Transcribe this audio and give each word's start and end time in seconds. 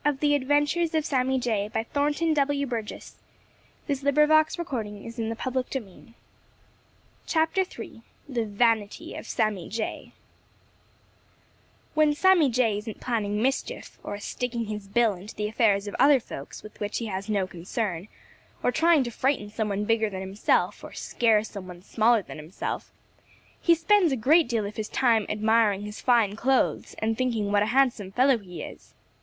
It 0.03 0.17
was 0.19 0.23
a 0.23 0.39
dreadful 0.39 0.87
quarrel, 0.89 1.31
and 1.31 1.47
all 1.47 1.69
the 1.69 1.77
little 1.77 1.89
forest 1.91 2.17
people 2.17 2.45
who 2.55 2.65
were 2.65 2.77
within 3.85 5.03
hearing 5.05 6.15
stopped 7.27 7.53
their 7.53 7.63
ears. 7.65 7.77
*III* 7.77 8.01
*THE 8.27 8.45
VANITY 8.45 9.13
OF 9.13 9.27
SAMMY 9.27 9.69
JAY* 9.69 10.13
When 11.93 12.15
Sammy 12.15 12.49
Jay 12.49 12.79
isn't 12.79 12.99
planning 12.99 13.43
mischief, 13.43 13.99
or 14.01 14.17
sticking 14.17 14.65
his 14.65 14.87
bill 14.87 15.13
into 15.13 15.35
the 15.35 15.47
affairs 15.47 15.85
of 15.87 15.95
other 15.99 16.19
folks 16.19 16.63
with 16.63 16.79
which 16.79 16.97
he 16.97 17.05
has 17.05 17.29
no 17.29 17.45
concern, 17.45 18.07
or 18.63 18.71
trying 18.71 19.03
to 19.03 19.11
frighten 19.11 19.51
some 19.51 19.69
one 19.69 19.85
bigger 19.85 20.09
than 20.09 20.21
himself 20.21 20.83
or 20.83 20.93
scare 20.93 21.43
some 21.43 21.67
one 21.67 21.83
smaller 21.83 22.23
than 22.23 22.37
himself, 22.37 22.91
he 23.61 23.75
spends 23.75 24.11
a 24.11 24.15
great 24.17 24.49
deal 24.49 24.65
of 24.65 24.77
his 24.77 24.89
time 24.89 25.27
admiring 25.29 25.83
his 25.83 26.01
fine 26.01 26.35
clothes 26.35 26.95
and 26.97 27.19
thinking 27.19 27.51
what 27.51 27.61
a 27.61 27.67
handsome 27.67 28.11
fellow 28.11 28.39
he 28.39 28.63
is. 28.63 28.95